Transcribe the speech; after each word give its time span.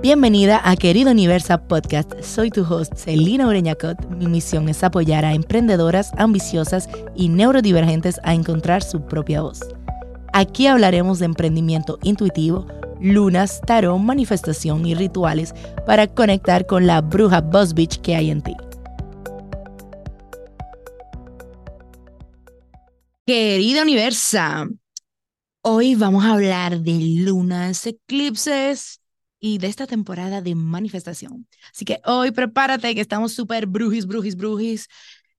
Bienvenida 0.00 0.60
a 0.62 0.76
Querido 0.76 1.10
Universa 1.10 1.58
Podcast. 1.58 2.12
Soy 2.22 2.50
tu 2.50 2.62
host, 2.62 2.94
Celina 2.94 3.48
Ureñacot. 3.48 3.98
Mi 4.10 4.28
misión 4.28 4.68
es 4.68 4.84
apoyar 4.84 5.24
a 5.24 5.34
emprendedoras 5.34 6.12
ambiciosas 6.16 6.88
y 7.16 7.28
neurodivergentes 7.28 8.20
a 8.22 8.32
encontrar 8.32 8.84
su 8.84 9.04
propia 9.04 9.42
voz. 9.42 9.58
Aquí 10.32 10.68
hablaremos 10.68 11.18
de 11.18 11.24
emprendimiento 11.24 11.98
intuitivo, 12.04 12.64
lunas, 13.00 13.60
tarot, 13.66 13.98
manifestación 13.98 14.86
y 14.86 14.94
rituales 14.94 15.52
para 15.84 16.06
conectar 16.06 16.64
con 16.66 16.86
la 16.86 17.00
bruja 17.00 17.40
Boss 17.40 17.74
Bitch 17.74 18.00
que 18.00 18.14
hay 18.14 18.30
en 18.30 18.42
ti. 18.42 18.54
Querida 23.26 23.82
Universa, 23.82 24.68
hoy 25.62 25.96
vamos 25.96 26.24
a 26.24 26.34
hablar 26.34 26.78
de 26.82 26.92
lunas, 27.24 27.84
eclipses 27.84 29.00
y 29.40 29.58
de 29.58 29.68
esta 29.68 29.86
temporada 29.86 30.40
de 30.42 30.54
manifestación. 30.54 31.46
Así 31.72 31.84
que 31.84 32.00
hoy 32.04 32.30
prepárate 32.32 32.94
que 32.94 33.00
estamos 33.00 33.32
súper 33.32 33.66
brujis, 33.66 34.06
brujis, 34.06 34.36
brujis. 34.36 34.88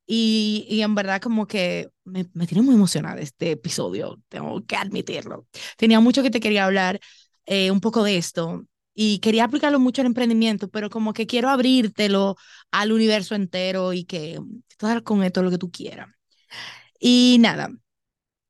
Y, 0.05 0.65
y, 0.69 0.81
en 0.81 0.95
verdad 0.95 1.21
como 1.21 1.45
que 1.45 1.89
me, 2.03 2.25
me 2.33 2.47
tiene 2.47 2.63
muy 2.63 2.73
emocionada 2.73 3.21
este 3.21 3.51
episodio, 3.51 4.19
tengo 4.27 4.65
que 4.65 4.75
admitirlo. 4.75 5.47
Tenía 5.77 5.99
mucho 5.99 6.23
que 6.23 6.31
te 6.31 6.39
quería 6.39 6.65
hablar 6.65 6.99
eh, 7.45 7.69
un 7.71 7.79
poco 7.79 8.03
de 8.03 8.17
esto 8.17 8.65
y 8.93 9.19
quería 9.19 9.43
aplicarlo 9.45 9.79
mucho 9.79 10.01
al 10.01 10.07
emprendimiento, 10.07 10.67
pero 10.69 10.89
como 10.89 11.13
que 11.13 11.27
quiero 11.27 11.49
abrírtelo 11.49 12.35
al 12.71 12.91
universo 12.91 13.35
entero 13.35 13.93
y 13.93 14.03
que 14.05 14.39
tú 14.77 14.87
hagas 14.87 15.03
con 15.03 15.23
esto 15.23 15.43
lo 15.43 15.51
que 15.51 15.57
tú 15.59 15.71
quieras. 15.71 16.09
Y 16.99 17.37
nada, 17.39 17.69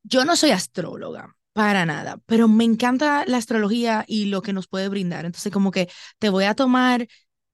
yo 0.03 0.25
no 0.25 0.35
soy 0.35 0.51
astróloga, 0.51 1.35
para 1.53 1.85
nada, 1.85 2.19
pero 2.25 2.47
me 2.47 2.63
encanta 2.63 3.25
la 3.27 3.37
astrología 3.37 4.05
y 4.07 4.25
lo 4.25 4.41
que 4.41 4.53
nos 4.53 4.67
puede 4.67 4.89
brindar. 4.89 5.25
Entonces, 5.25 5.51
como 5.51 5.71
que 5.71 5.89
te 6.19 6.29
voy 6.29 6.45
a 6.45 6.55
tomar 6.55 7.07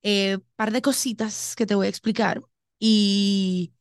eh, 0.04 0.40
par 0.56 0.72
de 0.72 0.82
cositas 0.82 1.56
que 1.56 1.66
te 1.66 1.76
voy 1.76 1.88
a 1.88 1.90
explicar 1.90 2.42
y, 2.80 3.74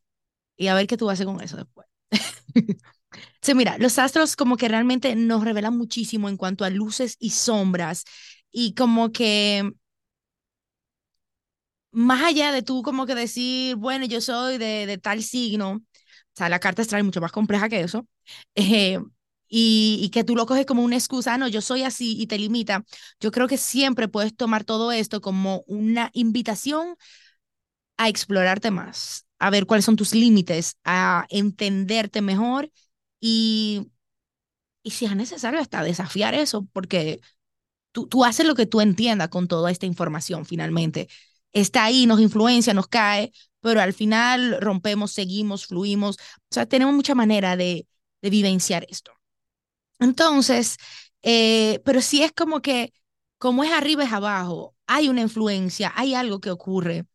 y 0.57 0.67
a 0.67 0.75
ver 0.75 0.87
qué 0.87 0.97
tú 0.97 1.09
haces 1.09 1.25
con 1.25 1.41
eso 1.41 1.57
después. 1.57 1.87
sí, 3.41 3.55
mira, 3.55 3.77
los 3.79 3.99
astros 3.99 4.35
como 4.35 4.57
que 4.57 4.67
realmente 4.69 5.15
nos 5.15 5.43
revelan 5.43 5.77
muchísimo 5.77 6.29
en 6.29 6.37
cuanto 6.37 6.65
a 6.65 6.69
luces 6.69 7.15
y 7.19 7.31
sombras 7.31 8.05
y 8.51 8.75
como 8.75 9.11
que 9.11 9.71
más 11.91 12.23
allá 12.23 12.51
de 12.51 12.61
tú 12.63 12.81
como 12.83 13.05
que 13.05 13.15
decir, 13.15 13.75
bueno, 13.77 14.05
yo 14.05 14.21
soy 14.21 14.57
de, 14.57 14.85
de 14.85 14.97
tal 14.97 15.23
signo, 15.23 15.71
o 15.75 15.81
sea, 16.35 16.49
la 16.49 16.59
carta 16.59 16.81
astral 16.81 16.99
es 17.01 17.05
mucho 17.05 17.21
más 17.21 17.31
compleja 17.31 17.69
que 17.69 17.81
eso. 17.81 18.07
Eh, 18.55 18.99
y, 19.47 20.09
que 20.13 20.23
tú 20.23 20.35
lo 20.35 20.45
coges 20.45 20.65
como 20.65 20.83
una 20.83 20.95
excusa, 20.95 21.33
ah, 21.35 21.37
no, 21.37 21.47
yo 21.47 21.61
soy 21.61 21.83
así 21.83 22.19
y 22.19 22.27
te 22.27 22.37
limita, 22.37 22.83
yo 23.19 23.31
creo 23.31 23.47
que 23.47 23.57
siempre 23.57 24.07
puedes 24.07 24.35
tomar 24.35 24.63
todo 24.63 24.91
esto 24.91 25.21
como 25.21 25.63
una 25.67 26.09
invitación 26.13 26.95
a 27.97 28.09
explorarte 28.09 28.71
más, 28.71 29.25
a 29.39 29.49
ver 29.49 29.65
cuáles 29.65 29.85
son 29.85 29.95
tus 29.95 30.13
límites, 30.13 30.75
a 30.83 31.25
entenderte 31.29 32.21
mejor 32.21 32.71
y, 33.19 33.87
y 34.83 34.91
si 34.91 35.05
es 35.05 35.15
necesario 35.15 35.59
hasta 35.59 35.83
desafiar 35.83 36.33
eso, 36.35 36.67
porque 36.73 37.21
tú, 37.93 38.07
tú 38.07 38.25
haces 38.25 38.45
lo 38.47 38.55
que 38.55 38.67
tú 38.67 38.81
entiendas 38.81 39.29
con 39.29 39.47
toda 39.47 39.71
esta 39.71 39.87
información 39.87 40.45
finalmente. 40.45 41.09
Está 41.53 41.85
ahí, 41.85 42.07
nos 42.07 42.21
influencia, 42.21 42.73
nos 42.75 42.87
cae, 42.87 43.33
pero 43.61 43.81
al 43.81 43.93
final 43.93 44.59
rompemos, 44.61 45.11
seguimos, 45.13 45.67
fluimos. 45.67 46.17
O 46.17 46.53
sea, 46.55 46.67
tenemos 46.67 46.95
mucha 46.95 47.15
manera 47.15 47.57
de, 47.57 47.87
de 48.21 48.31
vivenciar 48.31 48.85
esto. 48.89 49.13
Entonces, 49.99 50.77
eh, 51.23 51.81
pero 51.85 52.01
sí 52.01 52.23
es 52.23 52.31
como 52.31 52.61
que, 52.61 52.93
como 53.37 53.63
es 53.63 53.71
arriba 53.71 54.03
es 54.03 54.13
abajo, 54.13 54.75
hay 54.87 55.09
una 55.09 55.21
influencia, 55.21 55.91
hay 55.95 56.13
algo 56.15 56.39
que 56.39 56.51
ocurre. 56.51 57.05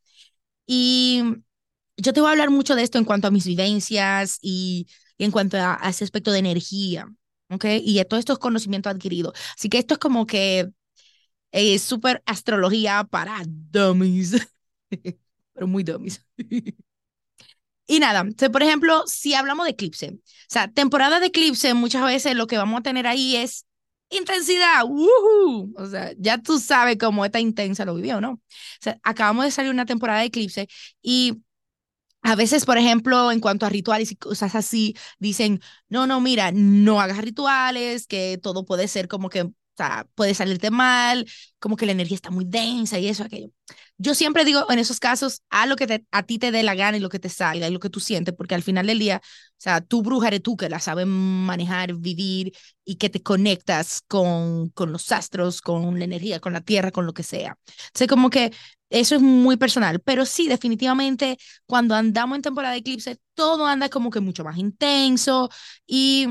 Y 0.66 1.22
yo 1.96 2.12
te 2.12 2.20
voy 2.20 2.28
a 2.28 2.32
hablar 2.32 2.50
mucho 2.50 2.74
de 2.74 2.82
esto 2.82 2.98
en 2.98 3.04
cuanto 3.04 3.28
a 3.28 3.30
mis 3.30 3.46
vivencias 3.46 4.38
y, 4.42 4.88
en 5.18 5.30
cuanto 5.30 5.58
a, 5.58 5.80
ese 5.88 6.04
aspecto 6.04 6.32
de 6.32 6.38
energía, 6.40 7.06
¿ok? 7.50 7.64
Y 7.82 7.96
de 7.96 8.04
todos 8.04 8.20
estos 8.20 8.38
conocimientos 8.38 8.92
adquiridos. 8.92 9.34
Así 9.56 9.68
que 9.68 9.78
esto 9.78 9.94
es 9.94 9.98
como 10.00 10.26
que 10.26 10.70
es 11.52 11.82
súper 11.82 12.22
astrología 12.26 13.04
para 13.04 13.42
dummies, 13.46 14.48
pero 15.54 15.66
muy 15.66 15.84
dummies. 15.84 16.24
Y 17.90 17.98
nada, 17.98 18.24
por 18.52 18.62
ejemplo, 18.62 19.02
si 19.08 19.34
hablamos 19.34 19.64
de 19.64 19.72
eclipse, 19.72 20.10
o 20.10 20.20
sea, 20.48 20.68
temporada 20.68 21.18
de 21.18 21.26
eclipse, 21.26 21.74
muchas 21.74 22.04
veces 22.04 22.36
lo 22.36 22.46
que 22.46 22.56
vamos 22.56 22.78
a 22.78 22.82
tener 22.84 23.08
ahí 23.08 23.34
es 23.34 23.66
intensidad, 24.10 24.84
o 24.84 25.86
sea, 25.90 26.12
ya 26.16 26.38
tú 26.38 26.60
sabes 26.60 26.98
cómo 27.00 27.24
esta 27.24 27.40
intensa 27.40 27.84
lo 27.84 27.96
vivió, 27.96 28.20
¿no? 28.20 28.34
O 28.34 28.40
sea, 28.80 29.00
acabamos 29.02 29.44
de 29.44 29.50
salir 29.50 29.72
una 29.72 29.86
temporada 29.86 30.20
de 30.20 30.26
eclipse 30.26 30.68
y 31.02 31.42
a 32.22 32.36
veces, 32.36 32.64
por 32.64 32.78
ejemplo, 32.78 33.32
en 33.32 33.40
cuanto 33.40 33.66
a 33.66 33.70
rituales 33.70 34.12
y 34.12 34.16
cosas 34.16 34.54
así, 34.54 34.94
dicen, 35.18 35.60
no, 35.88 36.06
no, 36.06 36.20
mira, 36.20 36.52
no 36.52 37.00
hagas 37.00 37.18
rituales, 37.18 38.06
que 38.06 38.38
todo 38.40 38.64
puede 38.66 38.86
ser 38.86 39.08
como 39.08 39.30
que 39.30 39.50
sea, 39.84 40.06
puede 40.14 40.34
salirte 40.34 40.70
mal, 40.70 41.26
como 41.58 41.76
que 41.76 41.86
la 41.86 41.92
energía 41.92 42.14
está 42.16 42.30
muy 42.30 42.44
densa 42.46 42.98
y 42.98 43.08
eso, 43.08 43.24
aquello. 43.24 43.50
Yo 43.98 44.14
siempre 44.14 44.44
digo 44.44 44.66
en 44.70 44.78
esos 44.78 44.98
casos, 44.98 45.42
haz 45.50 45.68
lo 45.68 45.76
que 45.76 46.04
a 46.10 46.22
ti 46.22 46.38
te 46.38 46.50
dé 46.50 46.62
la 46.62 46.74
gana 46.74 46.96
y 46.96 47.00
lo 47.00 47.08
que 47.08 47.18
te 47.18 47.28
salga 47.28 47.68
y 47.68 47.72
lo 47.72 47.80
que 47.80 47.90
tú 47.90 48.00
sientes, 48.00 48.34
porque 48.34 48.54
al 48.54 48.62
final 48.62 48.86
del 48.86 48.98
día, 48.98 49.20
o 49.24 49.54
sea, 49.58 49.80
tú 49.80 50.02
bruja 50.02 50.28
eres 50.28 50.42
tú 50.42 50.56
que 50.56 50.68
la 50.68 50.80
sabes 50.80 51.06
manejar, 51.06 51.94
vivir 51.94 52.52
y 52.84 52.96
que 52.96 53.10
te 53.10 53.22
conectas 53.22 54.02
con, 54.08 54.70
con 54.70 54.92
los 54.92 55.12
astros, 55.12 55.60
con 55.60 55.98
la 55.98 56.04
energía, 56.04 56.40
con 56.40 56.52
la 56.52 56.60
tierra, 56.62 56.90
con 56.90 57.06
lo 57.06 57.12
que 57.12 57.22
sea. 57.22 57.58
O 58.02 58.06
como 58.06 58.30
que 58.30 58.52
eso 58.88 59.14
es 59.14 59.22
muy 59.22 59.56
personal, 59.56 60.00
pero 60.00 60.26
sí, 60.26 60.48
definitivamente, 60.48 61.38
cuando 61.66 61.94
andamos 61.94 62.36
en 62.36 62.42
temporada 62.42 62.72
de 62.72 62.80
eclipse, 62.80 63.18
todo 63.34 63.66
anda 63.66 63.88
como 63.88 64.10
que 64.10 64.20
mucho 64.20 64.44
más 64.44 64.58
intenso 64.58 65.48
y 65.86 66.26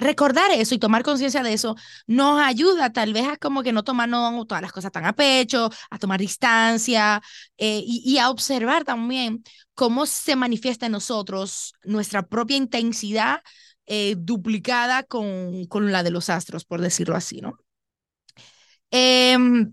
recordar 0.00 0.50
eso 0.50 0.74
y 0.74 0.78
tomar 0.78 1.02
conciencia 1.02 1.42
de 1.42 1.52
eso 1.52 1.76
nos 2.06 2.40
ayuda 2.40 2.92
tal 2.92 3.12
vez 3.12 3.28
a 3.28 3.36
como 3.36 3.62
que 3.62 3.72
no 3.72 3.84
tomarnos 3.84 4.46
todas 4.46 4.62
las 4.62 4.72
cosas 4.72 4.90
tan 4.90 5.04
a 5.06 5.12
pecho, 5.12 5.70
a 5.90 5.98
tomar 5.98 6.20
distancia 6.20 7.22
eh, 7.58 7.82
y, 7.84 8.18
a 8.18 8.30
observar 8.30 8.84
también 8.84 9.44
cómo 9.74 10.06
se 10.06 10.36
manifiesta 10.36 10.86
en 10.86 10.92
nosotros 10.92 11.74
nuestra 11.84 12.26
propia 12.26 12.56
intensidad 12.56 13.42
eh, 13.86 14.16
duplicada 14.18 15.02
con, 15.04 15.66
con 15.66 15.92
la 15.92 16.02
de 16.02 16.10
los 16.10 16.30
astros, 16.30 16.64
por 16.64 16.80
decirlo 16.80 17.16
así, 17.16 17.40
¿no? 17.40 17.58
Em, 18.90 19.72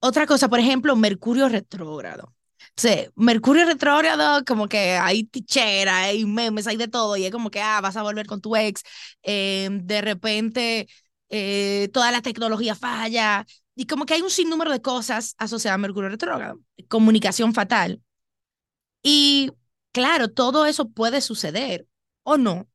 otra 0.00 0.26
cosa, 0.26 0.48
por 0.48 0.60
ejemplo, 0.60 0.94
Mercurio 0.96 1.48
retrógrado. 1.48 2.33
Sí, 2.76 3.06
Mercurio 3.14 3.66
retrógrado, 3.66 4.44
como 4.44 4.68
que 4.68 4.92
hay 4.96 5.24
tichera, 5.24 5.98
hay 6.02 6.24
memes, 6.24 6.66
hay 6.66 6.76
de 6.76 6.88
todo, 6.88 7.16
y 7.16 7.24
es 7.24 7.30
como 7.30 7.50
que, 7.50 7.60
ah, 7.60 7.80
vas 7.80 7.96
a 7.96 8.02
volver 8.02 8.26
con 8.26 8.40
tu 8.40 8.56
ex, 8.56 8.82
eh, 9.22 9.68
de 9.70 10.00
repente 10.00 10.88
eh, 11.28 11.88
toda 11.92 12.10
la 12.10 12.20
tecnología 12.20 12.74
falla, 12.74 13.46
y 13.76 13.86
como 13.86 14.06
que 14.06 14.14
hay 14.14 14.22
un 14.22 14.30
sinnúmero 14.30 14.72
de 14.72 14.82
cosas 14.82 15.34
asociadas 15.38 15.76
a 15.76 15.78
Mercurio 15.78 16.10
retrógrado, 16.10 16.60
comunicación 16.88 17.54
fatal. 17.54 18.02
Y 19.02 19.50
claro, 19.92 20.28
todo 20.32 20.66
eso 20.66 20.88
puede 20.90 21.20
suceder 21.20 21.86
o 22.22 22.36
no, 22.36 22.68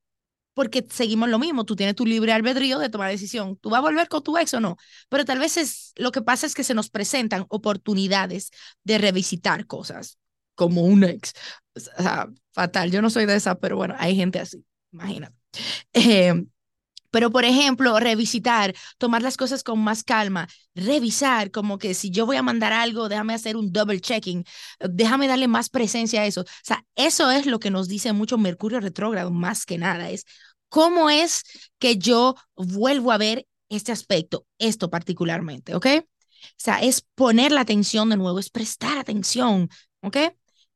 porque 0.53 0.85
seguimos 0.89 1.29
lo 1.29 1.39
mismo, 1.39 1.65
tú 1.65 1.75
tienes 1.75 1.95
tu 1.95 2.05
libre 2.05 2.33
albedrío 2.33 2.79
de 2.79 2.89
tomar 2.89 3.09
decisión, 3.09 3.57
tú 3.57 3.69
vas 3.69 3.79
a 3.79 3.81
volver 3.81 4.07
con 4.07 4.23
tu 4.23 4.37
ex 4.37 4.53
o 4.53 4.59
no, 4.59 4.77
pero 5.09 5.25
tal 5.25 5.39
vez 5.39 5.57
es, 5.57 5.93
lo 5.95 6.11
que 6.11 6.21
pasa 6.21 6.45
es 6.45 6.53
que 6.53 6.63
se 6.63 6.73
nos 6.73 6.89
presentan 6.89 7.45
oportunidades 7.49 8.51
de 8.83 8.97
revisitar 8.97 9.65
cosas 9.65 10.17
como 10.55 10.83
un 10.83 11.03
ex. 11.05 11.33
O 11.75 11.79
sea, 11.79 12.27
fatal, 12.53 12.91
yo 12.91 13.01
no 13.01 13.09
soy 13.09 13.25
de 13.25 13.35
esa, 13.35 13.55
pero 13.55 13.77
bueno, 13.77 13.95
hay 13.97 14.15
gente 14.15 14.39
así, 14.39 14.65
imagínate. 14.91 15.35
Eh, 15.93 16.33
pero, 17.11 17.31
por 17.31 17.43
ejemplo, 17.43 17.99
revisitar, 17.99 18.75
tomar 18.97 19.21
las 19.21 19.37
cosas 19.37 19.63
con 19.63 19.79
más 19.79 20.03
calma, 20.03 20.47
revisar, 20.75 21.51
como 21.51 21.79
que 21.79 21.93
si 21.93 22.11
yo 22.11 22.25
voy 22.25 22.37
a 22.37 22.43
mandar 22.43 22.71
algo, 22.71 23.09
déjame 23.09 23.33
hacer 23.33 23.57
un 23.57 23.71
double 23.71 23.99
checking, 23.99 24.45
déjame 24.79 25.27
darle 25.27 25.47
más 25.47 25.69
presencia 25.69 26.21
a 26.21 26.25
eso. 26.25 26.41
O 26.41 26.45
sea, 26.63 26.85
eso 26.95 27.31
es 27.31 27.45
lo 27.47 27.59
que 27.59 27.71
nos 27.71 27.87
dice 27.87 28.13
mucho 28.13 28.37
Mercurio 28.37 28.79
retrógrado, 28.79 29.31
más 29.31 29.65
que 29.65 29.77
nada, 29.77 30.09
es 30.09 30.25
¿Cómo 30.69 31.09
es 31.09 31.43
que 31.79 31.97
yo 31.97 32.35
vuelvo 32.55 33.11
a 33.11 33.17
ver 33.17 33.47
este 33.69 33.91
aspecto, 33.91 34.45
esto 34.57 34.89
particularmente, 34.89 35.75
¿ok? 35.75 35.85
O 36.01 36.05
sea, 36.57 36.79
es 36.81 37.01
poner 37.15 37.51
la 37.51 37.61
atención 37.61 38.09
de 38.09 38.17
nuevo, 38.17 38.39
es 38.39 38.49
prestar 38.49 38.97
atención, 38.97 39.69
¿ok? 40.01 40.17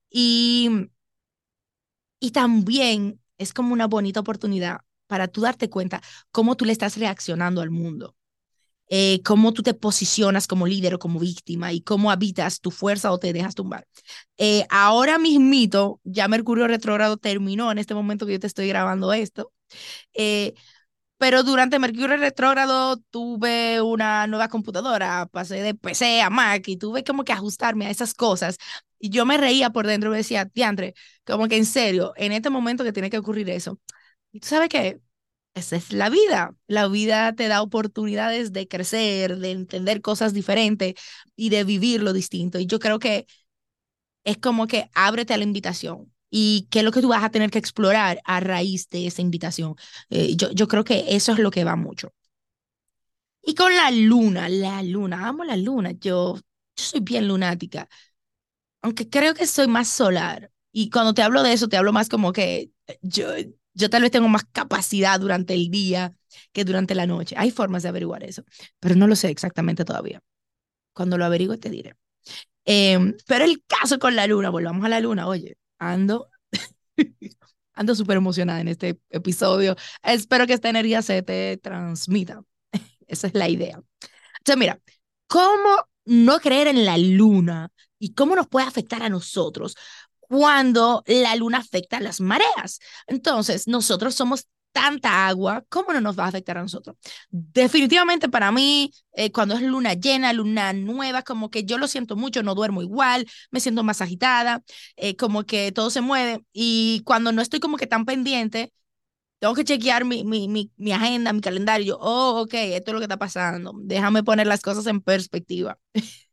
Y, 0.09 0.69
y 2.19 2.31
también 2.31 3.19
es 3.37 3.53
como 3.53 3.73
una 3.73 3.87
bonita 3.87 4.19
oportunidad 4.19 4.81
para 5.07 5.27
tú 5.27 5.41
darte 5.41 5.69
cuenta 5.69 6.01
cómo 6.31 6.55
tú 6.55 6.65
le 6.65 6.71
estás 6.71 6.97
reaccionando 6.97 7.61
al 7.61 7.69
mundo, 7.69 8.15
eh, 8.89 9.21
cómo 9.23 9.53
tú 9.53 9.63
te 9.63 9.73
posicionas 9.73 10.47
como 10.47 10.67
líder 10.67 10.95
o 10.95 10.99
como 10.99 11.19
víctima 11.19 11.73
y 11.73 11.81
cómo 11.81 12.11
habitas 12.11 12.61
tu 12.61 12.71
fuerza 12.71 13.11
o 13.11 13.19
te 13.19 13.33
dejas 13.33 13.55
tumbar. 13.55 13.87
Eh, 14.37 14.65
ahora 14.69 15.19
mismito, 15.19 16.01
ya 16.03 16.27
Mercurio 16.27 16.67
retrógrado 16.67 17.17
terminó 17.17 17.71
en 17.71 17.79
este 17.79 17.95
momento 17.95 18.25
que 18.25 18.33
yo 18.33 18.39
te 18.39 18.47
estoy 18.47 18.67
grabando 18.69 19.13
esto. 19.13 19.51
Eh, 20.13 20.53
pero 21.17 21.43
durante 21.43 21.79
Mercurio 21.79 22.17
retrógrado 22.17 22.97
tuve 22.97 23.81
una 23.81 24.27
nueva 24.27 24.49
computadora, 24.49 25.27
pasé 25.31 25.61
de 25.61 25.73
PC 25.75 26.21
a 26.21 26.29
Mac 26.29 26.67
y 26.67 26.77
tuve 26.77 27.03
como 27.05 27.23
que 27.23 27.31
ajustarme 27.33 27.85
a 27.87 27.89
esas 27.91 28.13
cosas. 28.13 28.57
Y 28.99 29.09
yo 29.09 29.25
me 29.25 29.37
reía 29.37 29.69
por 29.71 29.87
dentro 29.87 30.09
y 30.09 30.11
me 30.11 30.17
decía, 30.17 30.45
Tiandre, 30.47 30.93
como 31.25 31.47
que 31.47 31.57
en 31.57 31.65
serio, 31.65 32.13
en 32.17 32.31
este 32.33 32.49
momento 32.49 32.83
que 32.83 32.93
tiene 32.93 33.09
que 33.09 33.17
ocurrir 33.19 33.49
eso. 33.49 33.79
Y 34.31 34.39
tú 34.41 34.47
sabes 34.49 34.69
qué, 34.69 35.01
esa 35.55 35.75
es 35.77 35.93
la 35.93 36.09
vida. 36.09 36.55
La 36.67 36.87
vida 36.87 37.33
te 37.35 37.47
da 37.49 37.61
oportunidades 37.61 38.53
de 38.53 38.67
crecer, 38.67 39.37
de 39.39 39.51
entender 39.51 40.01
cosas 40.01 40.33
diferentes 40.33 40.95
y 41.35 41.49
de 41.49 41.63
vivir 41.65 42.03
lo 42.03 42.13
distinto. 42.13 42.59
Y 42.59 42.67
yo 42.67 42.79
creo 42.79 42.99
que 42.99 43.27
es 44.25 44.37
como 44.37 44.67
que 44.67 44.89
ábrete 44.95 45.33
a 45.33 45.37
la 45.37 45.43
invitación. 45.45 46.12
¿Y 46.35 46.67
qué 46.71 46.79
es 46.79 46.85
lo 46.85 46.91
que 46.91 47.01
tú 47.01 47.09
vas 47.09 47.23
a 47.23 47.29
tener 47.29 47.51
que 47.51 47.59
explorar 47.59 48.19
a 48.25 48.39
raíz 48.39 48.89
de 48.89 49.05
esa 49.07 49.21
invitación? 49.21 49.75
Eh, 50.09 50.35
yo, 50.35 50.51
yo 50.51 50.67
creo 50.67 50.83
que 50.83 51.05
eso 51.09 51.31
es 51.33 51.39
lo 51.39 51.51
que 51.51 51.63
va 51.63 51.75
mucho. 51.75 52.11
Y 53.41 53.55
con 53.55 53.75
la 53.75 53.91
luna, 53.91 54.47
la 54.49 54.81
luna, 54.83 55.27
amo 55.27 55.43
la 55.43 55.57
luna. 55.57 55.91
Yo, 55.91 56.35
yo 56.35 56.41
soy 56.75 57.01
bien 57.01 57.27
lunática, 57.27 57.89
aunque 58.81 59.09
creo 59.09 59.33
que 59.35 59.47
soy 59.47 59.67
más 59.67 59.89
solar. 59.89 60.51
Y 60.71 60.89
cuando 60.89 61.13
te 61.13 61.23
hablo 61.23 61.43
de 61.43 61.53
eso, 61.53 61.69
te 61.69 61.77
hablo 61.77 61.93
más 61.93 62.09
como 62.09 62.33
que 62.33 62.71
yo, 63.01 63.29
yo 63.73 63.89
tal 63.89 64.03
vez 64.03 64.11
tengo 64.11 64.29
más 64.29 64.45
capacidad 64.45 65.19
durante 65.19 65.53
el 65.55 65.69
día 65.71 66.13
que 66.53 66.65
durante 66.65 66.95
la 66.95 67.07
noche. 67.07 67.35
Hay 67.39 67.51
formas 67.51 67.83
de 67.83 67.89
averiguar 67.89 68.23
eso, 68.23 68.43
pero 68.79 68.95
no 68.95 69.07
lo 69.07 69.15
sé 69.15 69.29
exactamente 69.29 69.85
todavía. 69.85 70.21
Cuando 70.93 71.17
lo 71.17 71.25
averigüe 71.25 71.57
te 71.57 71.69
diré. 71.71 71.95
Em, 72.65 73.15
pero 73.27 73.45
el 73.45 73.63
caso 73.67 73.99
con 73.99 74.15
la 74.15 74.27
luna, 74.27 74.49
volvamos 74.51 74.85
a 74.85 74.89
la 74.89 74.99
luna, 75.01 75.27
oye, 75.27 75.57
ando, 75.79 76.29
ando 77.73 77.95
súper 77.95 78.17
emocionada 78.17 78.61
en 78.61 78.67
este 78.67 78.99
episodio. 79.09 79.75
Espero 80.03 80.47
que 80.47 80.53
esta 80.53 80.69
energía 80.69 81.01
se 81.01 81.21
te 81.21 81.57
transmita. 81.57 82.43
Esa 83.07 83.27
es 83.27 83.33
la 83.33 83.49
idea. 83.49 83.81
Entonces, 84.39 84.57
mira, 84.57 84.79
¿cómo 85.27 85.87
no 86.05 86.39
creer 86.39 86.67
en 86.67 86.85
la 86.85 86.97
luna 86.97 87.71
y 87.99 88.13
cómo 88.13 88.35
nos 88.35 88.47
puede 88.47 88.67
afectar 88.67 89.03
a 89.03 89.09
nosotros? 89.09 89.75
cuando 90.19 91.03
la 91.05 91.35
luna 91.35 91.59
afecta 91.59 91.97
a 91.97 92.01
las 92.01 92.19
mareas. 92.19 92.79
Entonces, 93.05 93.67
nosotros 93.67 94.15
somos 94.15 94.47
tanta 94.73 95.27
agua, 95.27 95.63
¿cómo 95.69 95.93
no 95.93 96.01
nos 96.01 96.19
va 96.19 96.25
a 96.25 96.27
afectar 96.29 96.57
a 96.57 96.63
nosotros? 96.63 96.97
Definitivamente 97.31 98.29
para 98.29 98.51
mí, 98.51 98.91
eh, 99.13 99.31
cuando 99.31 99.55
es 99.55 99.61
luna 99.61 99.93
llena, 99.93 100.33
luna 100.33 100.73
nueva, 100.73 101.23
como 101.23 101.49
que 101.51 101.63
yo 101.65 101.77
lo 101.77 101.87
siento 101.87 102.15
mucho, 102.17 102.43
no 102.43 102.55
duermo 102.55 102.81
igual, 102.81 103.27
me 103.51 103.59
siento 103.61 103.83
más 103.83 104.01
agitada, 104.01 104.63
eh, 104.97 105.15
como 105.15 105.45
que 105.45 105.71
todo 105.71 105.89
se 105.91 106.01
mueve 106.01 106.43
y 106.53 107.01
cuando 107.05 107.31
no 107.31 107.41
estoy 107.41 107.59
como 107.61 107.77
que 107.77 107.87
tan 107.87 108.05
pendiente, 108.05 108.73
tengo 109.39 109.55
que 109.55 109.65
chequear 109.65 110.05
mi, 110.05 110.23
mi, 110.23 110.47
mi, 110.47 110.71
mi 110.77 110.93
agenda, 110.93 111.33
mi 111.33 111.41
calendario. 111.41 111.97
oh, 111.99 112.41
ok, 112.41 112.53
esto 112.55 112.91
es 112.91 112.93
lo 112.93 112.99
que 112.99 113.05
está 113.05 113.17
pasando. 113.17 113.73
Déjame 113.83 114.23
poner 114.23 114.47
las 114.47 114.61
cosas 114.61 114.87
en 114.87 115.01
perspectiva. 115.01 115.77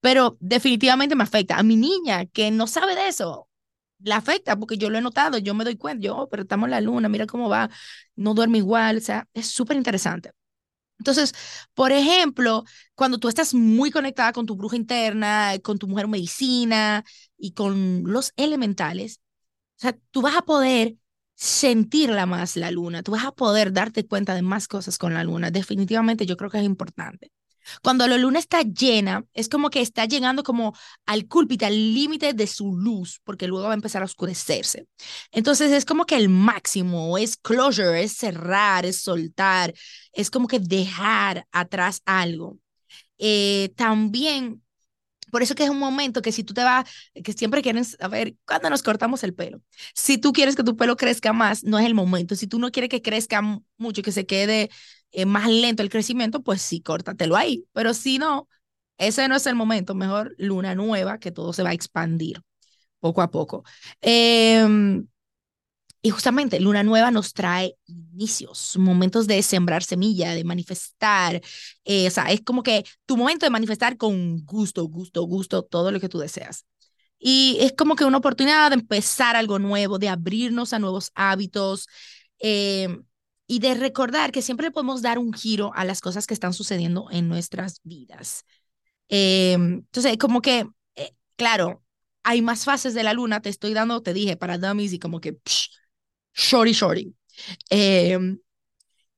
pero 0.00 0.36
definitivamente 0.40 1.14
me 1.16 1.24
afecta. 1.24 1.58
A 1.58 1.62
mi 1.62 1.76
niña 1.76 2.26
que 2.26 2.50
no 2.50 2.66
sabe 2.66 2.94
de 2.94 3.08
eso, 3.08 3.48
la 4.00 4.16
afecta 4.16 4.56
porque 4.58 4.78
yo 4.78 4.90
lo 4.90 4.98
he 4.98 5.00
notado, 5.00 5.38
yo 5.38 5.54
me 5.54 5.64
doy 5.64 5.76
cuenta, 5.76 6.02
yo, 6.04 6.16
oh, 6.16 6.28
pero 6.28 6.42
estamos 6.42 6.66
en 6.66 6.70
la 6.72 6.80
luna, 6.80 7.08
mira 7.08 7.26
cómo 7.26 7.48
va, 7.48 7.70
no 8.16 8.34
duerme 8.34 8.58
igual, 8.58 8.98
o 8.98 9.00
sea, 9.00 9.28
es 9.34 9.46
súper 9.48 9.76
interesante. 9.76 10.32
Entonces, 10.98 11.32
por 11.74 11.92
ejemplo, 11.92 12.64
cuando 12.94 13.18
tú 13.18 13.28
estás 13.28 13.54
muy 13.54 13.90
conectada 13.90 14.32
con 14.32 14.46
tu 14.46 14.56
bruja 14.56 14.76
interna, 14.76 15.52
con 15.62 15.78
tu 15.78 15.86
mujer 15.88 16.08
medicina 16.08 17.04
y 17.36 17.52
con 17.52 18.02
los 18.04 18.32
elementales, 18.36 19.20
o 19.78 19.80
sea, 19.82 19.98
tú 20.10 20.22
vas 20.22 20.36
a 20.36 20.42
poder 20.42 20.96
sentirla 21.36 22.26
más 22.26 22.56
la 22.56 22.70
luna, 22.72 23.02
tú 23.02 23.12
vas 23.12 23.24
a 23.26 23.32
poder 23.32 23.72
darte 23.72 24.06
cuenta 24.06 24.34
de 24.34 24.42
más 24.42 24.68
cosas 24.68 24.98
con 24.98 25.14
la 25.14 25.24
luna. 25.24 25.50
Definitivamente 25.52 26.26
yo 26.26 26.36
creo 26.36 26.50
que 26.50 26.58
es 26.58 26.64
importante. 26.64 27.32
Cuando 27.82 28.06
la 28.06 28.16
luna 28.16 28.38
está 28.38 28.62
llena, 28.62 29.24
es 29.34 29.48
como 29.48 29.70
que 29.70 29.80
está 29.80 30.04
llegando 30.06 30.42
como 30.42 30.74
al 31.06 31.26
cúlpite, 31.26 31.66
al 31.66 31.94
límite 31.94 32.32
de 32.32 32.46
su 32.46 32.76
luz, 32.76 33.20
porque 33.24 33.46
luego 33.46 33.66
va 33.66 33.72
a 33.72 33.74
empezar 33.74 34.02
a 34.02 34.06
oscurecerse. 34.06 34.86
Entonces 35.32 35.72
es 35.72 35.84
como 35.84 36.06
que 36.06 36.16
el 36.16 36.28
máximo, 36.28 37.18
es 37.18 37.36
closure, 37.36 38.02
es 38.02 38.16
cerrar, 38.16 38.86
es 38.86 39.00
soltar, 39.00 39.74
es 40.12 40.30
como 40.30 40.48
que 40.48 40.60
dejar 40.60 41.46
atrás 41.52 42.02
algo. 42.04 42.58
Eh, 43.18 43.70
también 43.76 44.62
por 45.30 45.42
eso 45.42 45.54
que 45.54 45.64
es 45.64 45.70
un 45.70 45.78
momento 45.78 46.22
que 46.22 46.32
si 46.32 46.44
tú 46.44 46.54
te 46.54 46.62
vas, 46.64 46.88
que 47.24 47.32
siempre 47.32 47.62
quieren 47.62 47.84
saber 47.84 48.36
cuándo 48.46 48.70
nos 48.70 48.82
cortamos 48.82 49.22
el 49.24 49.34
pelo. 49.34 49.60
Si 49.94 50.18
tú 50.18 50.32
quieres 50.32 50.56
que 50.56 50.64
tu 50.64 50.76
pelo 50.76 50.96
crezca 50.96 51.32
más, 51.32 51.64
no 51.64 51.78
es 51.78 51.86
el 51.86 51.94
momento. 51.94 52.34
Si 52.34 52.46
tú 52.46 52.58
no 52.58 52.70
quieres 52.70 52.90
que 52.90 53.02
crezca 53.02 53.42
mucho, 53.76 54.02
que 54.02 54.12
se 54.12 54.26
quede 54.26 54.70
es 55.10 55.26
más 55.26 55.48
lento 55.48 55.82
el 55.82 55.90
crecimiento, 55.90 56.42
pues 56.42 56.62
sí, 56.62 56.80
córtatelo 56.80 57.36
ahí. 57.36 57.64
Pero 57.72 57.94
si 57.94 58.18
no, 58.18 58.48
ese 58.98 59.28
no 59.28 59.36
es 59.36 59.46
el 59.46 59.54
momento. 59.54 59.94
Mejor 59.94 60.34
luna 60.38 60.74
nueva, 60.74 61.18
que 61.18 61.30
todo 61.30 61.52
se 61.52 61.62
va 61.62 61.70
a 61.70 61.74
expandir 61.74 62.42
poco 63.00 63.22
a 63.22 63.30
poco. 63.30 63.64
Em, 64.00 65.06
y 66.08 66.10
justamente 66.10 66.58
luna 66.58 66.82
nueva 66.82 67.10
nos 67.10 67.34
trae 67.34 67.76
inicios, 67.84 68.78
momentos 68.78 69.26
de 69.26 69.42
sembrar 69.42 69.84
semilla, 69.84 70.32
de 70.32 70.42
manifestar. 70.42 71.42
Eh, 71.84 72.06
o 72.06 72.10
sea, 72.10 72.32
es 72.32 72.40
como 72.40 72.62
que 72.62 72.82
tu 73.04 73.18
momento 73.18 73.44
de 73.44 73.50
manifestar 73.50 73.98
con 73.98 74.42
gusto, 74.46 74.84
gusto, 74.84 75.24
gusto, 75.24 75.62
todo 75.64 75.92
lo 75.92 76.00
que 76.00 76.08
tú 76.08 76.18
deseas. 76.18 76.64
Y 77.18 77.58
es 77.60 77.74
como 77.74 77.94
que 77.94 78.06
una 78.06 78.16
oportunidad 78.16 78.70
de 78.70 78.76
empezar 78.76 79.36
algo 79.36 79.58
nuevo, 79.58 79.98
de 79.98 80.08
abrirnos 80.08 80.72
a 80.72 80.78
nuevos 80.78 81.12
hábitos. 81.14 81.88
Eh, 82.38 82.88
y 83.46 83.58
de 83.58 83.74
recordar 83.74 84.32
que 84.32 84.40
siempre 84.40 84.70
podemos 84.70 85.02
dar 85.02 85.18
un 85.18 85.34
giro 85.34 85.72
a 85.74 85.84
las 85.84 86.00
cosas 86.00 86.26
que 86.26 86.34
están 86.34 86.54
sucediendo 86.54 87.08
en 87.10 87.28
nuestras 87.28 87.80
vidas. 87.82 88.46
Eh, 89.10 89.54
entonces, 89.54 90.16
como 90.16 90.40
que, 90.40 90.66
eh, 90.96 91.12
claro, 91.36 91.82
hay 92.22 92.40
más 92.42 92.64
fases 92.64 92.94
de 92.94 93.02
la 93.02 93.12
luna, 93.14 93.40
te 93.40 93.50
estoy 93.50 93.74
dando, 93.74 94.02
te 94.02 94.14
dije, 94.14 94.36
para 94.36 94.58
dummies 94.58 94.92
y 94.94 94.98
como 94.98 95.20
que, 95.20 95.38
shorty, 96.38 96.72
shorty. 96.72 97.14
Eh, 97.70 98.18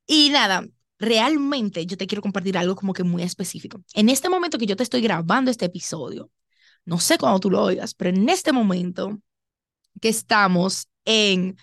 y 0.06 0.31
nada, 0.31 0.67
realmente 0.99 1.87
yo 1.87 1.96
te 1.96 2.06
quiero 2.06 2.22
compartir 2.22 2.58
algo 2.58 2.75
como 2.75 2.93
que 2.93 3.05
muy 3.05 3.22
específico. 3.22 3.82
En 3.94 4.08
este 4.08 4.28
momento 4.28 4.58
que 4.58 4.67
yo 4.67 4.76
te 4.76 4.82
estoy 4.82 5.00
grabando 5.02 5.50
este 5.50 5.67
episodio, 5.67 6.31
no 6.84 6.99
sé 6.99 7.19
cuándo 7.19 7.40
tú 7.40 7.50
lo 7.50 7.62
oigas, 7.62 7.94
pero 7.94 8.11
en 8.11 8.28
este 8.28 8.52
momento 8.52 9.20
que 10.00 10.08
estamos 10.08 10.88
en 11.05 11.56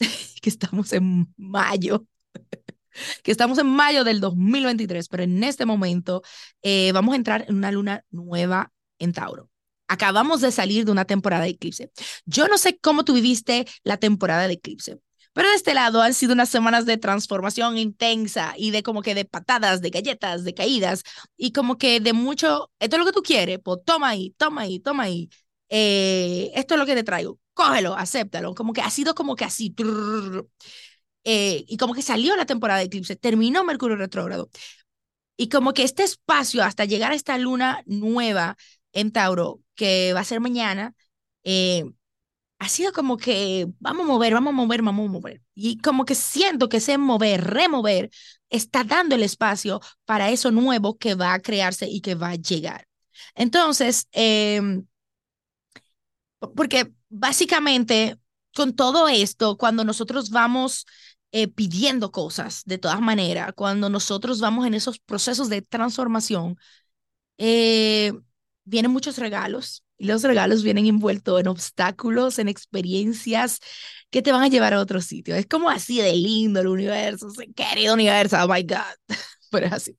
que 0.42 0.48
estamos 0.48 0.92
en 0.92 1.32
mayo, 1.36 2.06
que 3.22 3.30
estamos 3.32 3.58
en 3.58 3.66
mayo 3.66 4.04
del 4.04 4.20
2023, 4.20 5.08
pero 5.08 5.22
en 5.22 5.42
este 5.44 5.66
momento 5.66 6.22
eh, 6.62 6.92
vamos 6.92 7.14
a 7.14 7.16
entrar 7.16 7.44
en 7.48 7.56
una 7.56 7.72
luna 7.72 8.04
nueva 8.10 8.72
en 8.98 9.12
Tauro. 9.12 9.49
Acabamos 9.90 10.40
de 10.40 10.52
salir 10.52 10.84
de 10.84 10.92
una 10.92 11.04
temporada 11.04 11.44
de 11.44 11.50
eclipse. 11.50 11.90
Yo 12.24 12.48
no 12.48 12.58
sé 12.58 12.78
cómo 12.78 13.04
tú 13.04 13.14
viviste 13.14 13.66
la 13.84 13.96
temporada 13.96 14.46
de 14.46 14.54
eclipse, 14.54 14.98
pero 15.32 15.48
de 15.48 15.54
este 15.56 15.74
lado 15.74 16.02
han 16.02 16.14
sido 16.14 16.32
unas 16.32 16.48
semanas 16.48 16.86
de 16.86 16.96
transformación 16.96 17.78
intensa 17.78 18.54
y 18.56 18.70
de 18.70 18.82
como 18.82 19.02
que 19.02 19.14
de 19.14 19.24
patadas, 19.24 19.80
de 19.80 19.90
galletas, 19.90 20.44
de 20.44 20.54
caídas 20.54 21.02
y 21.36 21.52
como 21.52 21.78
que 21.78 22.00
de 22.00 22.12
mucho, 22.12 22.70
esto 22.78 22.96
es 22.96 23.00
lo 23.00 23.06
que 23.06 23.12
tú 23.12 23.22
quieres, 23.22 23.58
pues 23.62 23.78
toma 23.84 24.10
ahí, 24.10 24.34
toma 24.38 24.62
ahí, 24.62 24.80
toma 24.80 25.04
ahí. 25.04 25.30
Eh, 25.68 26.50
esto 26.54 26.74
es 26.74 26.80
lo 26.80 26.86
que 26.86 26.94
te 26.94 27.04
traigo 27.04 27.38
cógelo, 27.60 27.94
acéptalo. 27.94 28.54
Como 28.54 28.72
que 28.72 28.80
ha 28.80 28.90
sido 28.90 29.14
como 29.14 29.36
que 29.36 29.44
así. 29.44 29.74
Eh, 31.24 31.64
y 31.68 31.76
como 31.76 31.92
que 31.94 32.02
salió 32.02 32.34
la 32.36 32.46
temporada 32.46 32.78
de 32.80 32.86
eclipse, 32.86 33.16
terminó 33.16 33.64
Mercurio 33.64 33.96
retrógrado. 33.96 34.48
Y 35.36 35.48
como 35.48 35.74
que 35.74 35.82
este 35.84 36.02
espacio 36.04 36.62
hasta 36.64 36.84
llegar 36.84 37.12
a 37.12 37.14
esta 37.14 37.38
luna 37.38 37.82
nueva 37.86 38.56
en 38.92 39.12
Tauro, 39.12 39.60
que 39.80 40.12
va 40.12 40.20
a 40.20 40.24
ser 40.24 40.40
mañana, 40.40 40.94
eh, 41.44 41.84
ha 42.58 42.68
sido 42.68 42.92
como 42.92 43.16
que 43.16 43.66
vamos 43.80 44.04
a 44.04 44.08
mover, 44.08 44.34
vamos 44.34 44.52
a 44.52 44.56
mover, 44.56 44.82
vamos 44.82 45.08
a 45.08 45.12
mover. 45.12 45.42
Y 45.54 45.78
como 45.78 46.04
que 46.04 46.14
siento 46.14 46.68
que 46.68 46.78
ese 46.78 46.98
mover, 46.98 47.42
remover, 47.44 48.10
está 48.50 48.84
dando 48.84 49.14
el 49.16 49.22
espacio 49.22 49.80
para 50.04 50.30
eso 50.30 50.50
nuevo 50.50 50.98
que 50.98 51.14
va 51.14 51.34
a 51.34 51.40
crearse 51.40 51.88
y 51.88 52.02
que 52.02 52.14
va 52.16 52.30
a 52.30 52.36
llegar. 52.36 52.86
Entonces, 53.34 54.08
eh, 54.12 54.60
porque 56.54 56.92
básicamente 57.08 58.18
con 58.54 58.74
todo 58.74 59.08
esto, 59.08 59.56
cuando 59.56 59.84
nosotros 59.84 60.30
vamos 60.30 60.86
eh, 61.32 61.48
pidiendo 61.48 62.10
cosas 62.12 62.62
de 62.66 62.78
todas 62.78 63.00
maneras, 63.00 63.52
cuando 63.54 63.88
nosotros 63.90 64.40
vamos 64.40 64.66
en 64.66 64.74
esos 64.74 64.98
procesos 64.98 65.48
de 65.48 65.62
transformación, 65.62 66.56
eh, 67.38 68.12
vienen 68.70 68.92
muchos 68.92 69.18
regalos 69.18 69.84
y 69.98 70.06
los 70.06 70.22
regalos 70.22 70.62
vienen 70.62 70.86
envueltos 70.86 71.40
en 71.40 71.48
obstáculos, 71.48 72.38
en 72.38 72.48
experiencias 72.48 73.60
que 74.10 74.22
te 74.22 74.32
van 74.32 74.42
a 74.42 74.48
llevar 74.48 74.74
a 74.74 74.80
otro 74.80 75.00
sitio. 75.00 75.34
Es 75.36 75.46
como 75.46 75.70
así 75.70 75.98
de 76.00 76.14
lindo 76.14 76.60
el 76.60 76.68
universo, 76.68 77.28
querido 77.54 77.94
universo, 77.94 78.36
oh 78.42 78.48
my 78.48 78.62
God, 78.62 78.78
pero 79.50 79.66
es 79.66 79.72
así. 79.72 79.98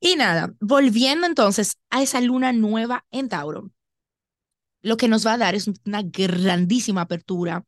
Y 0.00 0.16
nada, 0.16 0.54
volviendo 0.60 1.26
entonces 1.26 1.78
a 1.90 2.02
esa 2.02 2.20
luna 2.20 2.52
nueva 2.52 3.06
en 3.10 3.28
Tauro 3.28 3.70
lo 4.82 4.96
que 4.96 5.08
nos 5.08 5.26
va 5.26 5.32
a 5.34 5.38
dar 5.38 5.54
es 5.54 5.68
una 5.86 6.02
grandísima 6.02 7.02
apertura 7.02 7.64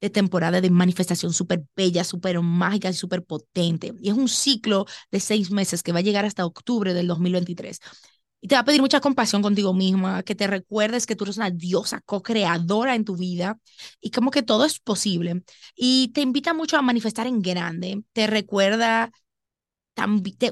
de 0.00 0.10
temporada 0.10 0.60
de 0.60 0.70
manifestación 0.70 1.32
súper 1.32 1.64
bella, 1.76 2.04
súper 2.04 2.40
mágica 2.40 2.90
y 2.90 2.94
súper 2.94 3.24
potente. 3.24 3.94
Y 4.00 4.10
es 4.10 4.16
un 4.16 4.28
ciclo 4.28 4.86
de 5.10 5.20
seis 5.20 5.50
meses 5.50 5.82
que 5.82 5.92
va 5.92 6.00
a 6.00 6.02
llegar 6.02 6.24
hasta 6.26 6.44
octubre 6.44 6.92
del 6.92 7.06
2023. 7.06 7.80
Y 8.44 8.48
te 8.48 8.56
va 8.56 8.62
a 8.62 8.64
pedir 8.64 8.80
mucha 8.82 9.00
compasión 9.00 9.40
contigo 9.40 9.72
misma, 9.72 10.24
que 10.24 10.34
te 10.34 10.48
recuerdes 10.48 11.06
que 11.06 11.16
tú 11.16 11.24
eres 11.24 11.36
una 11.38 11.50
diosa 11.50 12.00
co-creadora 12.04 12.96
en 12.96 13.04
tu 13.04 13.16
vida 13.16 13.58
y 14.00 14.10
como 14.10 14.32
que 14.32 14.42
todo 14.42 14.64
es 14.64 14.80
posible. 14.80 15.42
Y 15.76 16.08
te 16.08 16.22
invita 16.22 16.52
mucho 16.52 16.76
a 16.76 16.82
manifestar 16.82 17.28
en 17.28 17.40
grande. 17.40 18.02
Te 18.12 18.26
recuerda, 18.26 19.12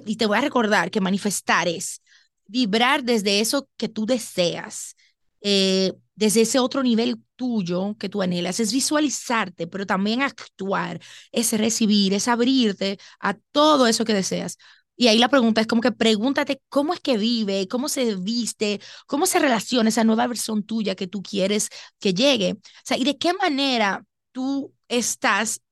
y 0.07 0.17
te 0.17 0.27
voy 0.27 0.39
a 0.39 0.41
recordar 0.41 0.91
que 0.91 1.01
manifestar 1.01 1.69
es 1.69 2.03
vibrar 2.47 3.05
desde 3.05 3.41
eso 3.41 3.69
que 3.77 3.89
tú 3.89 4.07
deseas, 4.07 4.97
eh, 5.41 5.93
desde 6.15 6.43
ese 6.43 6.59
otro 6.59 6.83
nivel 6.83 7.17
tuyo 7.37 7.97
que 7.99 8.09
tú 8.09 8.23
anhelas, 8.23 8.61
es 8.61 8.73
visualizarte, 8.73 9.67
pero 9.67 9.87
también 9.87 10.23
actuar, 10.23 11.01
es 11.33 11.53
recibir, 11.59 12.13
es 12.13 12.29
abrirte 12.29 12.99
a 13.21 13.35
todo 13.53 13.87
eso 13.87 14.05
que 14.05 14.15
deseas. 14.15 14.59
Y 15.01 15.09
ahí 15.09 15.19
la 15.19 15.31
pregunta 15.31 15.63
es 15.63 15.67
como 15.67 15.81
que 15.81 15.93
pregúntate 15.93 16.61
cómo 16.69 16.93
es 16.93 17.01
que 17.01 17.17
vive, 17.17 17.67
cómo 17.69 17.89
se 17.89 18.17
viste, 18.17 18.83
cómo 19.07 19.25
se 19.25 19.39
relaciona 19.39 19.89
esa 19.89 20.05
nueva 20.05 20.27
versión 20.27 20.63
tuya 20.63 20.95
que 20.95 21.07
tú 21.07 21.23
quieres 21.23 21.71
que 21.99 22.13
llegue. 22.13 22.53
O 22.53 22.61
sea, 22.85 22.99
y 22.99 23.05
de 23.05 23.17
qué 23.17 23.33
manera 23.33 24.05
tú 24.33 24.75
estás 24.89 25.63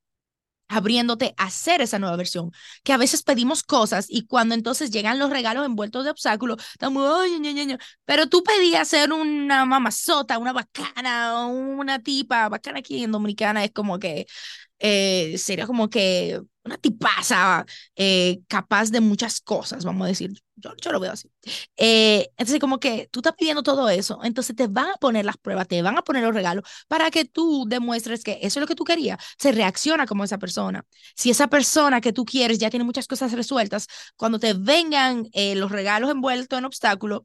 abriéndote 0.66 1.34
a 1.36 1.44
hacer 1.44 1.82
esa 1.82 1.98
nueva 1.98 2.16
versión. 2.16 2.52
Que 2.82 2.94
a 2.94 2.96
veces 2.96 3.22
pedimos 3.22 3.62
cosas 3.62 4.06
y 4.08 4.26
cuando 4.26 4.54
entonces 4.54 4.90
llegan 4.90 5.18
los 5.18 5.28
regalos 5.28 5.66
envueltos 5.66 6.04
de 6.04 6.10
obstáculos, 6.10 6.62
estamos, 6.72 7.06
ay, 7.20 7.38
ña, 7.38 7.52
ña, 7.52 7.78
pero 8.06 8.28
tú 8.30 8.42
pedías 8.42 8.88
ser 8.88 9.12
una 9.12 9.66
mamazota, 9.66 10.38
una 10.38 10.54
bacana, 10.54 11.46
una 11.46 11.98
tipa, 11.98 12.48
bacana 12.48 12.78
aquí 12.78 13.04
en 13.04 13.12
Dominicana 13.12 13.62
es 13.62 13.72
como 13.72 13.98
que 13.98 14.26
eh, 14.78 15.36
sería 15.38 15.66
como 15.66 15.88
que 15.90 16.40
una 16.64 16.76
tipaza 16.76 17.64
eh, 17.96 18.40
capaz 18.46 18.90
de 18.90 19.00
muchas 19.00 19.40
cosas, 19.40 19.84
vamos 19.84 20.04
a 20.04 20.08
decir. 20.08 20.32
Yo, 20.56 20.72
yo 20.82 20.92
lo 20.92 20.98
veo 21.00 21.12
así. 21.12 21.30
Eh, 21.76 22.28
entonces, 22.36 22.58
como 22.60 22.80
que 22.80 23.08
tú 23.12 23.20
estás 23.20 23.34
pidiendo 23.38 23.62
todo 23.62 23.88
eso, 23.88 24.20
entonces 24.24 24.56
te 24.56 24.66
van 24.66 24.90
a 24.90 24.96
poner 24.96 25.24
las 25.24 25.36
pruebas, 25.36 25.68
te 25.68 25.80
van 25.82 25.96
a 25.96 26.02
poner 26.02 26.24
los 26.24 26.34
regalos 26.34 26.64
para 26.88 27.10
que 27.10 27.24
tú 27.24 27.64
demuestres 27.68 28.24
que 28.24 28.32
eso 28.42 28.58
es 28.58 28.62
lo 28.62 28.66
que 28.66 28.74
tú 28.74 28.84
querías. 28.84 29.18
Se 29.38 29.52
reacciona 29.52 30.06
como 30.06 30.24
esa 30.24 30.38
persona. 30.38 30.84
Si 31.14 31.30
esa 31.30 31.46
persona 31.48 32.00
que 32.00 32.12
tú 32.12 32.24
quieres 32.24 32.58
ya 32.58 32.70
tiene 32.70 32.84
muchas 32.84 33.06
cosas 33.06 33.32
resueltas, 33.32 33.86
cuando 34.16 34.38
te 34.38 34.52
vengan 34.54 35.28
los 35.54 35.70
regalos 35.70 36.10
envueltos 36.10 36.58
en 36.58 36.64
obstáculos, 36.64 37.22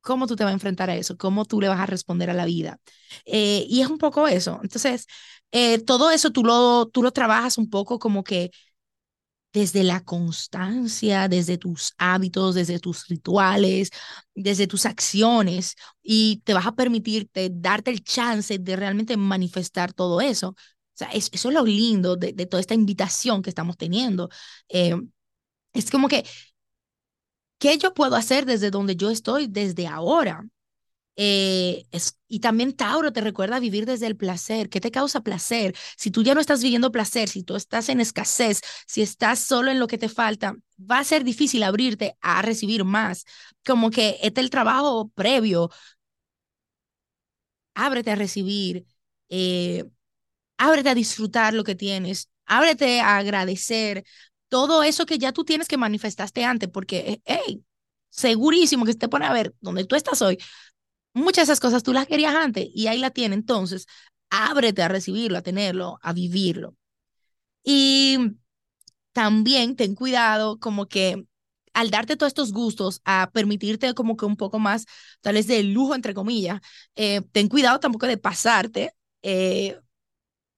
¿cómo 0.00 0.26
tú 0.26 0.36
te 0.36 0.44
vas 0.44 0.50
a 0.50 0.54
enfrentar 0.54 0.90
a 0.90 0.96
eso? 0.96 1.16
¿Cómo 1.16 1.44
tú 1.44 1.60
le 1.60 1.68
vas 1.68 1.80
a 1.80 1.86
responder 1.86 2.30
a 2.30 2.34
la 2.34 2.44
vida? 2.44 2.78
y 3.24 3.80
es 3.82 3.88
un 3.88 3.98
poco 3.98 4.28
eso. 4.28 4.60
Entonces, 4.62 5.06
eh, 5.52 5.78
todo 5.80 6.10
eso 6.10 6.30
tú 6.30 6.44
lo, 6.44 6.86
tú 6.86 7.02
lo 7.02 7.12
trabajas 7.12 7.58
un 7.58 7.68
poco 7.70 7.98
como 7.98 8.24
que 8.24 8.50
desde 9.52 9.82
la 9.82 10.00
constancia, 10.04 11.28
desde 11.28 11.58
tus 11.58 11.92
hábitos, 11.98 12.54
desde 12.54 12.78
tus 12.78 13.08
rituales, 13.08 13.90
desde 14.34 14.66
tus 14.66 14.86
acciones, 14.86 15.74
y 16.02 16.40
te 16.44 16.54
vas 16.54 16.66
a 16.66 16.74
permitirte 16.76 17.50
darte 17.52 17.90
el 17.90 18.04
chance 18.04 18.58
de 18.58 18.76
realmente 18.76 19.16
manifestar 19.16 19.92
todo 19.92 20.20
eso. 20.20 20.50
O 20.50 20.56
sea, 20.94 21.08
eso 21.10 21.48
es 21.48 21.54
lo 21.54 21.64
lindo 21.64 22.16
de, 22.16 22.32
toda 22.46 22.60
esta 22.60 22.74
invitación 22.74 23.42
que 23.42 23.50
estamos 23.50 23.76
teniendo. 23.76 24.28
Eh, 24.68 24.94
es 25.72 25.90
como 25.90 26.08
que, 26.08 26.24
¿qué 27.58 27.78
yo 27.78 27.94
puedo 27.94 28.16
hacer 28.16 28.44
desde 28.46 28.70
donde 28.70 28.96
yo 28.96 29.10
estoy 29.10 29.46
desde 29.48 29.86
ahora? 29.86 30.44
Eh, 31.22 31.84
y 32.28 32.40
también 32.40 32.72
Tauro 32.74 33.12
te 33.12 33.20
recuerda 33.20 33.60
vivir 33.60 33.84
desde 33.84 34.06
el 34.06 34.16
placer. 34.16 34.70
¿Qué 34.70 34.80
te 34.80 34.90
causa 34.90 35.20
placer? 35.20 35.74
Si 35.96 36.10
tú 36.10 36.22
ya 36.22 36.34
no 36.34 36.40
estás 36.40 36.62
viviendo 36.62 36.90
placer, 36.92 37.28
si 37.28 37.42
tú 37.42 37.56
estás 37.56 37.88
en 37.90 38.00
escasez, 38.00 38.62
si 38.86 39.02
estás 39.02 39.38
solo 39.40 39.70
en 39.70 39.80
lo 39.80 39.86
que 39.86 39.98
te 39.98 40.08
falta, 40.08 40.56
va 40.90 40.98
a 41.00 41.04
ser 41.04 41.22
difícil 41.24 41.62
abrirte 41.62 42.16
a 42.22 42.40
recibir 42.42 42.84
más. 42.84 43.26
Como 43.66 43.90
que 43.90 44.18
este 44.22 44.40
es 44.40 44.44
el 44.46 44.50
trabajo 44.50 45.10
previo. 45.14 45.70
Ábrete 47.74 48.10
a 48.10 48.16
recibir, 48.16 48.86
eh, 49.28 49.84
ábrete 50.58 50.90
a 50.90 50.94
disfrutar 50.94 51.54
lo 51.54 51.64
que 51.64 51.74
tienes, 51.76 52.30
ábrete 52.46 53.00
a 53.00 53.18
agradecer 53.18 54.04
todo 54.48 54.82
eso 54.84 55.06
que 55.06 55.18
ya 55.18 55.32
tú 55.32 55.44
tienes 55.44 55.68
que 55.68 55.78
manifestaste 55.78 56.44
antes, 56.44 56.68
porque, 56.70 57.22
hey, 57.26 57.64
segurísimo 58.10 58.84
que 58.86 58.92
si 58.94 58.98
te 58.98 59.08
pone 59.08 59.26
a 59.26 59.32
ver 59.34 59.54
donde 59.60 59.84
tú 59.86 59.96
estás 59.96 60.22
hoy, 60.22 60.38
muchas 61.14 61.46
de 61.48 61.52
esas 61.54 61.60
cosas 61.60 61.82
tú 61.82 61.92
las 61.92 62.06
querías 62.06 62.34
antes 62.34 62.68
y 62.74 62.86
ahí 62.88 62.98
la 62.98 63.10
tienes. 63.10 63.38
Entonces, 63.38 63.86
ábrete 64.30 64.82
a 64.82 64.88
recibirlo, 64.88 65.38
a 65.38 65.42
tenerlo, 65.42 65.98
a 66.02 66.12
vivirlo. 66.12 66.76
Y 67.64 68.18
también 69.12 69.76
ten 69.76 69.94
cuidado 69.94 70.58
como 70.60 70.88
que 70.88 71.24
al 71.72 71.90
darte 71.90 72.16
todos 72.16 72.30
estos 72.30 72.52
gustos, 72.52 73.00
a 73.04 73.30
permitirte 73.32 73.94
como 73.94 74.16
que 74.16 74.26
un 74.26 74.36
poco 74.36 74.58
más, 74.58 74.86
tal 75.20 75.34
vez 75.34 75.46
de 75.46 75.62
lujo, 75.62 75.94
entre 75.94 76.14
comillas, 76.14 76.60
eh, 76.96 77.22
ten 77.32 77.48
cuidado 77.48 77.78
tampoco 77.80 78.06
de 78.06 78.18
pasarte 78.18 78.92
eh, 79.22 79.78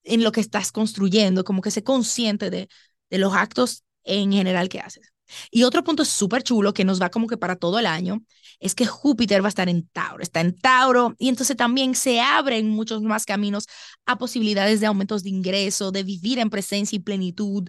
en 0.04 0.25
lo 0.25 0.32
que 0.32 0.40
estás 0.40 0.73
construyendo, 0.73 1.44
como 1.44 1.62
que 1.62 1.71
sé 1.73 1.85
consciente 1.85 2.50
de, 2.50 2.68
de 3.11 3.18
los 3.18 3.35
actos 3.35 3.85
en 4.04 4.32
general 4.32 4.68
que 4.71 4.80
haces. 4.80 5.12
Y 5.50 5.64
otro 5.64 5.85
punto 5.85 6.05
súper 6.05 6.43
chulo 6.43 6.75
que 6.75 6.85
nos 6.85 7.00
va 7.00 7.11
como 7.11 7.26
que 7.26 7.37
para 7.37 7.57
todo 7.57 7.79
el 7.79 7.87
año 7.87 8.23
es 8.61 8.75
que 8.75 8.87
Júpiter 8.87 9.43
va 9.43 9.47
a 9.47 9.49
estar 9.49 9.69
en 9.69 9.88
Tauro, 9.88 10.23
está 10.23 10.41
en 10.41 10.57
Tauro 10.57 11.14
y 11.19 11.29
entonces 11.29 11.57
también 11.57 11.95
se 11.95 12.21
abren 12.21 12.69
muchos 12.71 13.02
más 13.02 13.25
caminos 13.26 13.67
a 14.07 14.19
posibilidades 14.19 14.81
de 14.81 14.87
aumentos 14.87 15.23
de 15.23 15.31
ingreso, 15.31 15.91
de 15.93 16.02
vivir 16.05 16.38
en 16.38 16.50
presencia 16.50 16.97
y 16.97 17.00
plenitud, 17.00 17.69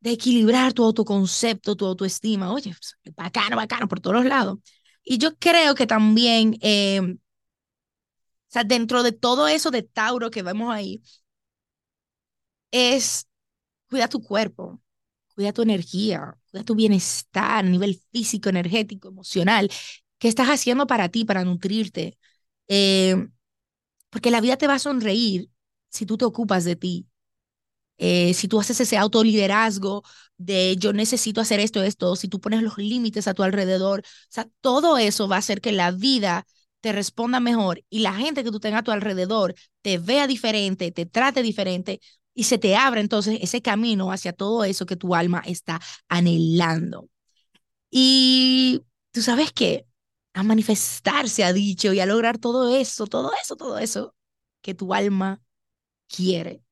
de 0.00 0.12
equilibrar 0.12 0.72
tu 0.72 0.84
autoconcepto, 0.84 1.76
tu 1.76 1.86
autoestima. 1.86 2.52
Oye, 2.52 2.74
pues, 2.74 2.96
bacano, 3.16 3.56
bacano 3.56 3.88
por 3.88 4.00
todos 4.00 4.24
lados. 4.24 4.58
Y 5.04 5.18
yo 5.18 5.36
creo 5.38 5.74
que 5.74 5.86
también, 5.86 6.56
eh, 6.62 7.00
o 7.02 7.16
sea, 8.48 8.64
dentro 8.64 9.02
de 9.02 9.12
todo 9.12 9.48
eso 9.48 9.70
de 9.70 9.82
Tauro 9.82 10.30
que 10.30 10.42
vemos 10.42 10.72
ahí, 10.72 11.02
es 12.70 13.26
cuida 13.90 14.08
tu 14.08 14.22
cuerpo, 14.22 14.80
cuida 15.34 15.52
tu 15.52 15.62
energía, 15.62 16.36
cuida 16.52 16.64
tu 16.64 16.76
bienestar 16.76 17.64
a 17.66 17.68
nivel 17.70 18.00
físico, 18.12 18.50
energético, 18.50 19.08
emocional. 19.08 19.70
¿Qué 20.18 20.28
estás 20.28 20.48
haciendo 20.48 20.86
para 20.88 21.08
ti, 21.10 21.24
para 21.26 21.44
nutrirte? 21.44 22.18
Eh, 22.68 23.28
porque 24.10 24.30
la 24.30 24.40
vida 24.40 24.56
te 24.56 24.66
va 24.66 24.74
a 24.74 24.78
sonreír 24.78 25.50
si 25.90 26.06
tú 26.06 26.16
te 26.18 26.24
ocupas 26.24 26.64
de 26.64 26.76
ti. 26.76 27.06
Eh, 27.98 28.34
si 28.34 28.48
tú 28.48 28.60
haces 28.60 28.80
ese 28.80 28.96
autoliderazgo 28.98 30.02
de 30.36 30.76
yo 30.76 30.92
necesito 30.92 31.40
hacer 31.40 31.60
esto, 31.60 31.82
esto, 31.82 32.16
si 32.16 32.26
tú 32.28 32.40
pones 32.40 32.62
los 32.62 32.78
límites 32.78 33.28
a 33.28 33.34
tu 33.34 33.42
alrededor, 33.44 34.00
o 34.00 34.02
sea, 34.28 34.48
todo 34.60 34.98
eso 34.98 35.28
va 35.28 35.36
a 35.36 35.38
hacer 35.40 35.60
que 35.60 35.70
la 35.72 35.92
vida 35.92 36.44
te 36.80 36.92
responda 36.92 37.38
mejor 37.40 37.84
y 37.90 38.00
la 38.00 38.14
gente 38.14 38.42
que 38.42 38.50
tú 38.50 38.58
tengas 38.60 38.80
a 38.80 38.82
tu 38.84 38.90
alrededor 38.90 39.54
te 39.82 39.98
vea 39.98 40.26
diferente, 40.26 40.90
te 40.90 41.06
trate 41.06 41.42
diferente, 41.42 42.00
y 42.34 42.44
se 42.44 42.58
te 42.58 42.76
abre 42.76 43.00
entonces 43.00 43.38
ese 43.42 43.62
camino 43.62 44.12
hacia 44.12 44.32
todo 44.32 44.64
eso 44.64 44.86
que 44.86 44.96
tu 44.96 45.14
alma 45.14 45.42
está 45.46 45.80
anhelando. 46.08 47.08
Y 47.90 48.82
tú 49.12 49.22
sabes 49.22 49.52
que 49.52 49.86
a 50.34 50.42
manifestarse 50.42 51.44
ha 51.44 51.52
dicho 51.52 51.92
y 51.92 52.00
a 52.00 52.06
lograr 52.06 52.38
todo 52.38 52.74
eso, 52.74 53.06
todo 53.06 53.32
eso, 53.40 53.56
todo 53.56 53.78
eso 53.78 54.14
que 54.62 54.74
tu 54.74 54.94
alma 54.94 55.42
quiere, 56.08 56.62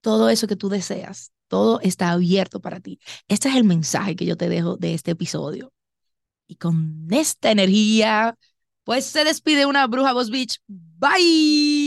todo 0.00 0.30
eso 0.30 0.46
que 0.48 0.56
tú 0.56 0.68
deseas, 0.68 1.32
todo 1.48 1.80
está 1.80 2.10
abierto 2.12 2.60
para 2.60 2.80
ti. 2.80 3.00
Este 3.28 3.48
es 3.48 3.56
el 3.56 3.64
mensaje 3.64 4.16
que 4.16 4.26
yo 4.26 4.36
te 4.36 4.48
dejo 4.48 4.76
de 4.76 4.94
este 4.94 5.12
episodio. 5.12 5.72
Y 6.46 6.56
con 6.56 7.08
esta 7.10 7.50
energía, 7.50 8.36
pues 8.84 9.06
se 9.06 9.24
despide 9.24 9.66
una 9.66 9.86
bruja 9.86 10.12
Boss 10.12 10.30
Beach. 10.30 10.58
Bye. 10.68 11.79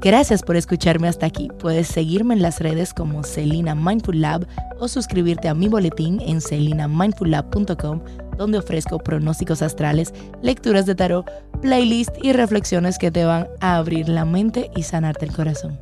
Gracias 0.00 0.42
por 0.42 0.56
escucharme 0.56 1.08
hasta 1.08 1.26
aquí. 1.26 1.48
Puedes 1.58 1.88
seguirme 1.88 2.34
en 2.34 2.42
las 2.42 2.60
redes 2.60 2.94
como 2.94 3.24
Celina 3.24 3.74
Mindful 3.74 4.20
Lab 4.20 4.46
o 4.78 4.86
suscribirte 4.86 5.48
a 5.48 5.54
mi 5.54 5.66
boletín 5.66 6.20
en 6.20 6.40
celinamindfullab.com, 6.40 8.00
donde 8.36 8.58
ofrezco 8.58 8.98
pronósticos 8.98 9.60
astrales, 9.60 10.14
lecturas 10.40 10.86
de 10.86 10.94
tarot, 10.94 11.28
playlist 11.62 12.12
y 12.22 12.32
reflexiones 12.32 12.96
que 12.96 13.10
te 13.10 13.24
van 13.24 13.48
a 13.60 13.76
abrir 13.76 14.08
la 14.08 14.24
mente 14.24 14.70
y 14.76 14.84
sanarte 14.84 15.24
el 15.24 15.32
corazón. 15.32 15.78